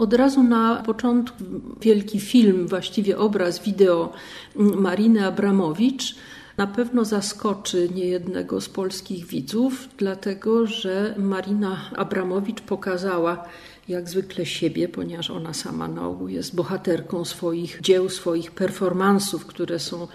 Od 0.00 0.12
razu 0.12 0.42
na 0.42 0.82
początku 0.86 1.44
wielki 1.80 2.20
film, 2.20 2.68
właściwie 2.68 3.18
obraz 3.18 3.62
wideo 3.62 4.12
Mariny 4.56 5.26
Abramowicz 5.26 6.16
na 6.56 6.66
pewno 6.66 7.04
zaskoczy 7.04 7.88
niejednego 7.94 8.60
z 8.60 8.68
polskich 8.68 9.26
widzów, 9.26 9.88
dlatego 9.96 10.66
że 10.66 11.14
Marina 11.18 11.90
Abramowicz 11.96 12.60
pokazała 12.60 13.44
jak 13.88 14.08
zwykle 14.08 14.46
siebie, 14.46 14.88
ponieważ 14.88 15.30
ona 15.30 15.54
sama 15.54 15.88
na 15.88 16.08
ogół 16.08 16.28
jest 16.28 16.54
bohaterką 16.54 17.24
swoich 17.24 17.80
dzieł, 17.80 18.08
swoich 18.08 18.50
performansów, 18.50 19.46
które 19.46 19.78
są 19.78 20.08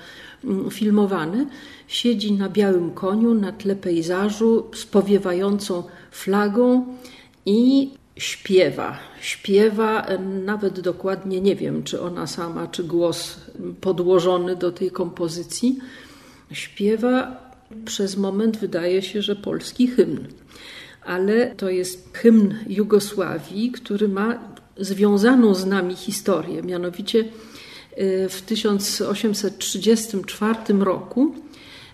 mm, 0.43 0.71
filmowane. 0.71 1.45
Siedzi 1.87 2.31
na 2.31 2.49
białym 2.49 2.91
koniu 2.91 3.33
na 3.33 3.51
tle 3.51 3.75
pejzażu 3.75 4.65
z 4.73 4.85
powiewającą 4.85 5.83
flagą 6.11 6.85
i 7.45 7.91
śpiewa. 8.17 8.99
Śpiewa, 9.21 10.07
nawet 10.45 10.79
dokładnie 10.79 11.41
nie 11.41 11.55
wiem, 11.55 11.83
czy 11.83 12.01
ona 12.01 12.27
sama, 12.27 12.67
czy 12.67 12.83
głos 12.83 13.41
podłożony 13.81 14.55
do 14.55 14.71
tej 14.71 14.91
kompozycji. 14.91 15.77
Śpiewa 16.51 17.45
przez 17.85 18.17
moment, 18.17 18.57
wydaje 18.57 19.01
się, 19.01 19.21
że 19.21 19.35
polski 19.35 19.87
hymn. 19.87 20.27
Ale 21.05 21.55
to 21.55 21.69
jest 21.69 22.17
hymn 22.17 22.55
Jugosławii, 22.67 23.71
który 23.71 24.07
ma 24.07 24.39
związaną 24.77 25.53
z 25.53 25.65
nami 25.65 25.95
historię. 25.95 26.63
Mianowicie 26.63 27.19
y, 27.19 27.25
w 28.29 28.41
1834 28.41 30.59
roku 30.79 31.35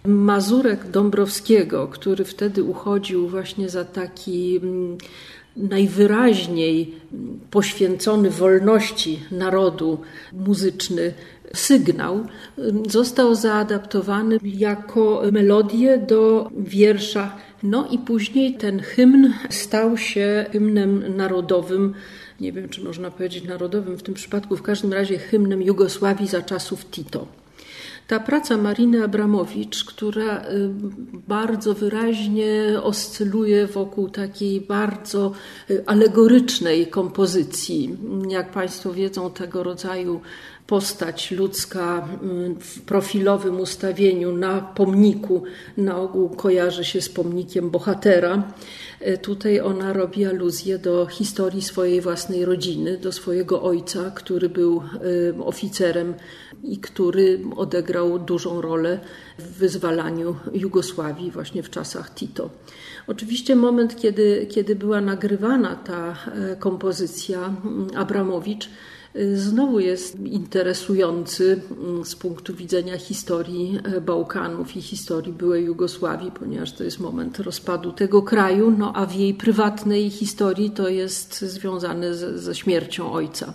Mazurek 0.05 0.91
Dąbrowskiego, 0.91 1.87
który 1.87 2.25
wtedy 2.25 2.63
uchodził 2.63 3.27
właśnie 3.27 3.69
za 3.69 3.85
taki 3.85 4.57
mm, 4.57 4.97
najwyraźniej 5.57 6.95
poświęcony 7.51 8.29
wolności 8.29 9.19
narodu 9.31 9.97
muzyczny 10.33 11.13
sygnał 11.53 12.25
został 12.89 13.35
zaadaptowany 13.35 14.37
jako 14.43 15.23
melodię 15.31 15.97
do 15.97 16.49
wiersza. 16.57 17.35
No 17.63 17.87
i 17.91 17.99
później 17.99 18.53
ten 18.53 18.79
hymn 18.79 19.33
stał 19.49 19.97
się 19.97 20.45
hymnem 20.51 21.17
narodowym. 21.17 21.93
Nie 22.39 22.51
wiem, 22.51 22.69
czy 22.69 22.81
można 22.83 23.11
powiedzieć 23.11 23.43
narodowym 23.43 23.97
w 23.97 24.03
tym 24.03 24.13
przypadku, 24.13 24.57
w 24.57 24.61
każdym 24.61 24.93
razie 24.93 25.17
hymnem 25.17 25.61
Jugosławii 25.61 26.27
za 26.27 26.41
czasów 26.41 26.85
Tito. 26.85 27.40
Ta 28.11 28.19
praca 28.19 28.57
Mariny 28.57 29.03
Abramowicz, 29.03 29.83
która 29.85 30.37
y, 30.37 30.69
bardzo 31.27 31.73
wyraźnie 31.73 32.53
oscyluje 32.83 33.67
wokół 33.67 34.09
takiej 34.09 34.61
bardzo 34.61 35.31
y, 35.69 35.83
alegorycznej 35.85 36.87
kompozycji. 36.87 37.97
Jak 38.29 38.51
Państwo 38.51 38.93
wiedzą, 38.93 39.31
tego 39.31 39.63
rodzaju 39.63 40.21
postać 40.71 41.31
ludzka 41.31 42.07
y, 42.23 42.55
w 42.59 42.81
profilowym 42.81 43.59
ustawieniu 43.59 44.31
na 44.31 44.61
pomniku 44.61 45.43
na 45.77 45.97
ogół 45.97 46.29
kojarzy 46.29 46.85
się 46.85 47.01
z 47.01 47.09
pomnikiem 47.09 47.69
bohatera. 47.69 48.43
Tutaj 49.21 49.59
ona 49.59 49.93
robi 49.93 50.25
aluzję 50.25 50.79
do 50.79 51.05
historii 51.05 51.61
swojej 51.61 52.01
własnej 52.01 52.45
rodziny, 52.45 52.97
do 52.97 53.11
swojego 53.11 53.63
ojca, 53.63 54.11
który 54.11 54.49
był 54.49 54.81
oficerem 55.45 56.13
i 56.63 56.77
który 56.77 57.39
odegrał 57.55 58.19
dużą 58.19 58.61
rolę 58.61 58.99
w 59.39 59.57
wyzwalaniu 59.57 60.35
Jugosławii 60.53 61.31
właśnie 61.31 61.63
w 61.63 61.69
czasach 61.69 62.13
Tito. 62.13 62.49
Oczywiście 63.07 63.55
moment, 63.55 63.95
kiedy, 63.95 64.47
kiedy 64.49 64.75
była 64.75 65.01
nagrywana 65.01 65.75
ta 65.75 66.11
e, 66.11 66.55
kompozycja 66.55 67.39
mm, 67.39 67.87
Abramowicz, 67.95 68.69
e, 69.13 69.35
znowu 69.35 69.79
jest 69.79 70.19
interesujący 70.19 70.60
mm, 71.53 72.05
z 72.05 72.15
punktu 72.15 72.55
widzenia 72.55 72.97
historii 72.97 73.79
e, 73.83 74.01
Bałkanów 74.01 74.75
i 74.75 74.81
historii 74.81 75.33
byłej 75.33 75.65
Jugosławii, 75.65 76.31
ponieważ 76.31 76.71
to 76.71 76.83
jest 76.83 76.99
moment 76.99 77.39
rozpadu 77.39 77.91
tego 77.91 78.21
kraju, 78.21 78.75
no 78.77 78.93
a 78.95 79.05
w 79.05 79.15
jej 79.15 79.33
prywatnej 79.33 80.09
historii 80.09 80.71
to 80.71 80.89
jest 80.89 81.41
związane 81.41 82.15
ze, 82.15 82.39
ze 82.39 82.55
śmiercią 82.55 83.11
ojca. 83.11 83.53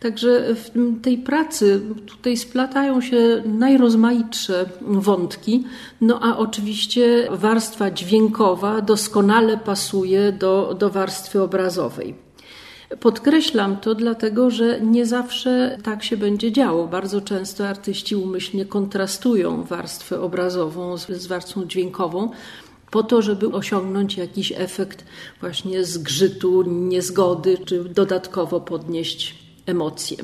Także 0.00 0.54
w 0.54 1.00
tej 1.02 1.18
pracy 1.18 1.80
tutaj 2.06 2.36
splatają 2.36 3.00
się 3.00 3.42
najrozmaitsze 3.46 4.66
wątki, 4.80 5.64
no 6.00 6.20
a 6.22 6.36
oczywiście 6.36 7.28
warstwa 7.30 7.90
dźwiękowa 7.90 8.80
doskonale 8.80 9.56
pasuje 9.56 10.32
do, 10.32 10.76
do 10.78 10.90
warstwy 10.90 11.42
obrazowej. 11.42 12.27
Podkreślam 13.00 13.76
to 13.76 13.94
dlatego, 13.94 14.50
że 14.50 14.80
nie 14.80 15.06
zawsze 15.06 15.78
tak 15.82 16.04
się 16.04 16.16
będzie 16.16 16.52
działo. 16.52 16.86
Bardzo 16.86 17.20
często 17.20 17.68
artyści 17.68 18.16
umyślnie 18.16 18.64
kontrastują 18.66 19.64
warstwę 19.64 20.20
obrazową 20.20 20.96
z, 20.96 21.26
warstwą 21.26 21.64
dźwiękową 21.64 22.30
po 22.90 23.02
to, 23.02 23.22
żeby 23.22 23.48
osiągnąć 23.48 24.16
jakiś 24.16 24.52
efekt 24.56 25.04
właśnie 25.40 25.84
zgrzytu, 25.84 26.62
niezgody, 26.62 27.58
czy 27.64 27.84
dodatkowo 27.84 28.60
podnieść 28.60 29.34
emocje. 29.66 30.16